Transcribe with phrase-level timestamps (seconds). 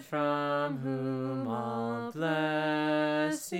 [0.00, 3.50] From whom all blessings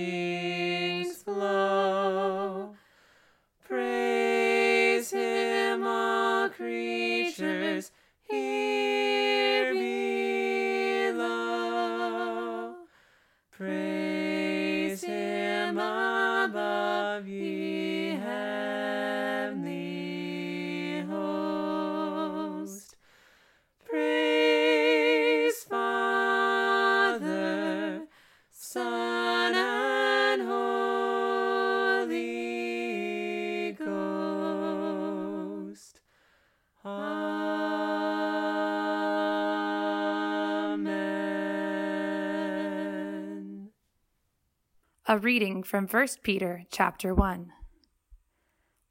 [45.11, 47.51] A reading from 1 Peter chapter 1.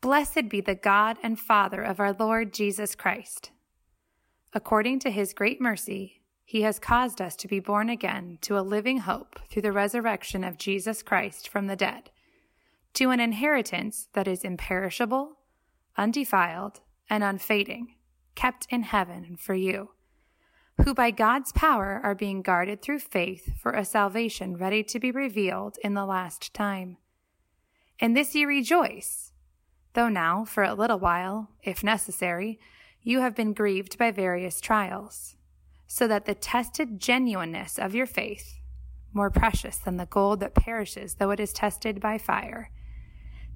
[0.01, 3.53] Blessed be the God and Father of our Lord Jesus Christ.
[4.53, 8.67] According to his great mercy, he has caused us to be born again to a
[8.67, 12.11] living hope through the resurrection of Jesus Christ from the dead,
[12.95, 15.39] to an inheritance that is imperishable,
[15.97, 17.95] undefiled, and unfading,
[18.35, 19.91] kept in heaven for you
[20.85, 25.11] who by God's power are being guarded through faith for a salvation ready to be
[25.11, 26.97] revealed in the last time.
[27.99, 29.33] In this ye rejoice,
[29.95, 32.61] though now, for a little while, if necessary,
[33.03, 35.37] you have been grieved by various trials,
[35.87, 38.61] so that the tested genuineness of your faith,
[39.13, 42.71] more precious than the gold that perishes though it is tested by fire,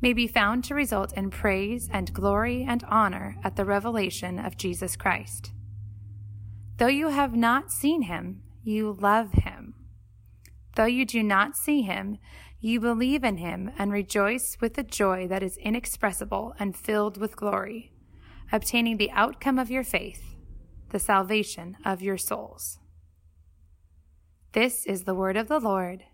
[0.00, 4.56] may be found to result in praise and glory and honor at the revelation of
[4.56, 5.53] Jesus Christ.
[6.78, 9.75] Though you have not seen him, you love him.
[10.75, 12.19] Though you do not see him,
[12.61, 17.37] you believe in him and rejoice with a joy that is inexpressible and filled with
[17.37, 17.93] glory,
[18.50, 20.37] obtaining the outcome of your faith,
[20.91, 22.78] the salvation of your souls.
[24.53, 26.05] This is the word of the Lord.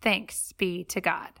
[0.00, 1.40] Thanks be to God.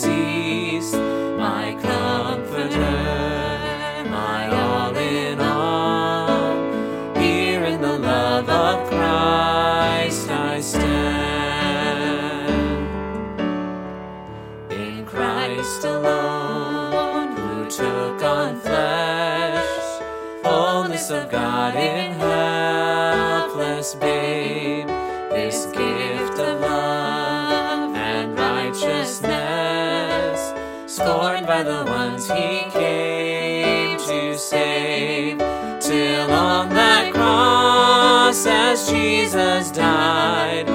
[18.41, 20.01] took on flesh,
[20.43, 24.87] fullness of God in helpless babe,
[25.29, 30.53] this gift of love and righteousness,
[30.91, 35.37] scorned by the ones he came to save,
[35.79, 40.67] till on that cross as Jesus died,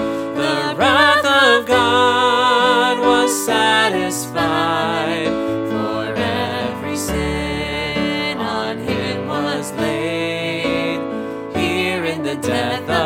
[12.42, 13.05] death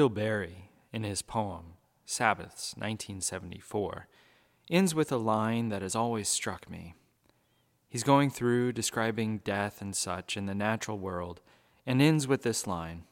[0.00, 1.74] Wendell Berry, in his poem
[2.06, 4.08] Sabbaths, 1974,
[4.70, 6.94] ends with a line that has always struck me.
[7.86, 11.42] He's going through describing death and such in the natural world
[11.84, 13.02] and ends with this line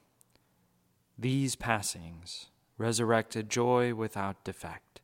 [1.19, 2.47] These passings,
[2.79, 5.03] resurrected joy without defect,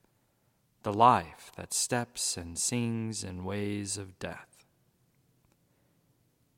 [0.85, 4.65] the life that steps and sings in ways of death.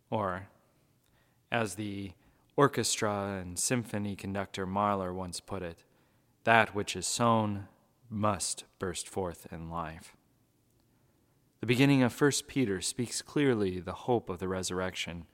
[0.08, 0.50] Or,
[1.50, 2.12] as the
[2.56, 5.84] orchestra and symphony conductor Mahler once put it,
[6.44, 7.68] that which is sown
[8.08, 10.16] must burst forth in life.
[11.60, 15.26] The beginning of 1 Peter speaks clearly the hope of the resurrection,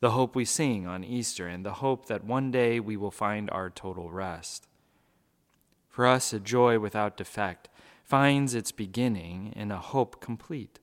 [0.00, 3.50] the hope we sing on Easter, and the hope that one day we will find
[3.50, 4.66] our total rest.
[5.88, 7.68] For us, a joy without defect
[8.04, 10.80] finds its beginning in a hope complete.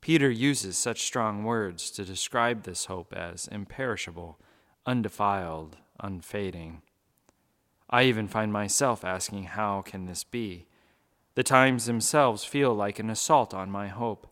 [0.00, 4.38] Peter uses such strong words to describe this hope as imperishable,
[4.86, 6.82] undefiled, unfading.
[7.90, 10.66] I even find myself asking, How can this be?
[11.34, 14.26] The times themselves feel like an assault on my hope.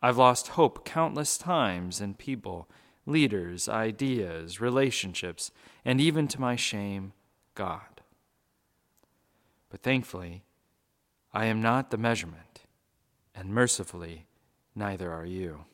[0.00, 2.68] I've lost hope countless times in people,
[3.06, 5.50] leaders, ideas, relationships,
[5.84, 7.12] and even to my shame,
[7.54, 8.02] God.
[9.70, 10.44] But thankfully,
[11.32, 12.60] I am not the measurement,
[13.34, 14.26] and mercifully,
[14.74, 15.64] neither are you.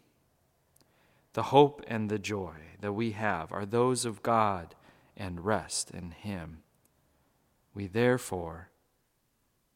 [1.35, 4.75] The hope and the joy that we have are those of God
[5.17, 6.63] and rest in Him.
[7.75, 8.71] We therefore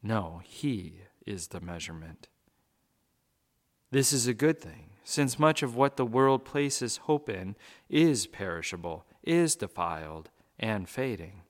[0.03, 2.27] know He is the measurement.
[3.89, 7.55] This is a good thing, since much of what the world places hope in
[7.89, 10.29] is perishable, is defiled,
[10.59, 11.41] and fading.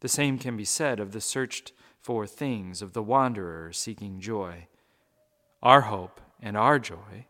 [0.00, 4.68] The same can be said of the searched for things of the wanderer seeking joy.
[5.62, 7.26] Our hope and our joy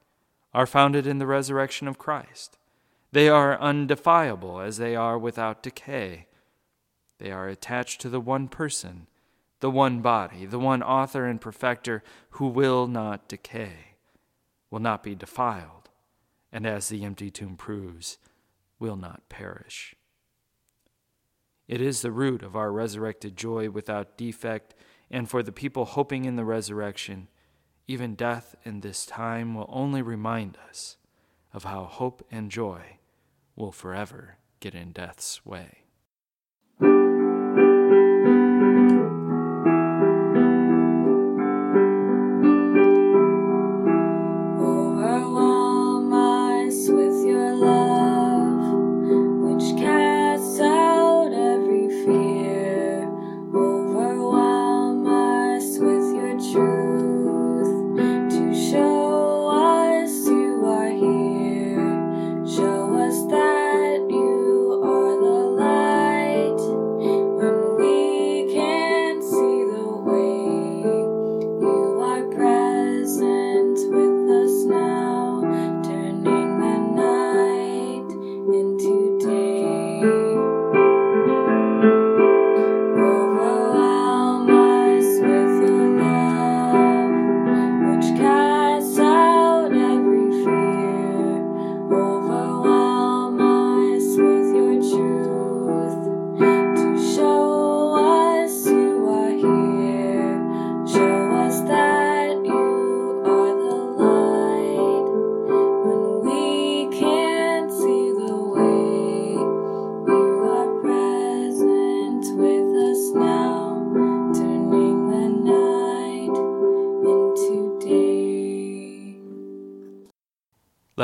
[0.53, 2.59] are founded in the resurrection of Christ.
[3.13, 6.27] They are undefiable as they are without decay.
[7.19, 9.07] They are attached to the one person,
[9.61, 13.97] the one body, the one author and perfecter who will not decay,
[14.71, 15.91] will not be defiled,
[16.53, 18.19] and as the empty tomb proves,
[18.79, 19.95] will not perish.
[21.69, 24.75] It is the root of our resurrected joy without defect,
[25.11, 27.29] and for the people hoping in the resurrection,
[27.91, 30.97] even death in this time will only remind us
[31.53, 32.81] of how hope and joy
[33.57, 35.79] will forever get in death's way.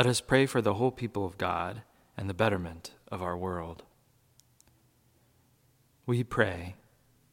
[0.07, 1.81] Let us pray for the whole people of God
[2.15, 3.83] and the betterment of our world.
[6.05, 6.75] We pray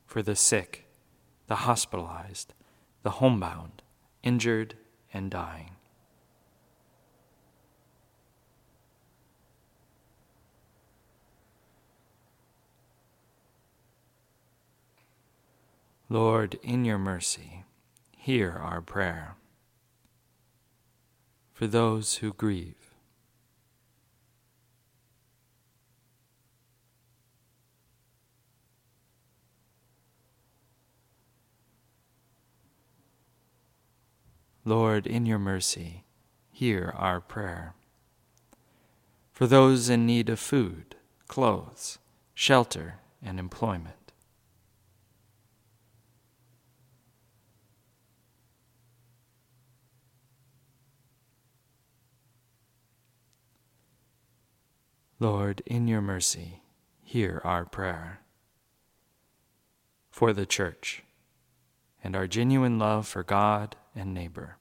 [0.07, 0.89] for the sick,
[1.47, 2.53] the hospitalized,
[3.05, 3.83] the homebound,
[4.25, 4.75] injured,
[5.13, 5.77] and dying.
[16.09, 17.63] Lord, in your mercy,
[18.17, 19.37] hear our prayer.
[21.55, 22.75] For those who grieve,
[34.65, 36.05] Lord, in your mercy,
[36.51, 37.75] hear our prayer.
[39.31, 40.97] For those in need of food,
[41.29, 41.99] clothes,
[42.35, 44.04] shelter, and employment.
[55.21, 56.63] Lord, in your mercy,
[57.03, 58.21] hear our prayer.
[60.11, 61.03] For the Church
[62.03, 64.59] and our genuine love for God and neighbor.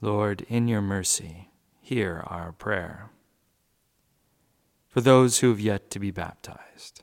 [0.00, 3.10] Lord, in your mercy, hear our prayer.
[4.88, 7.02] For those who have yet to be baptized.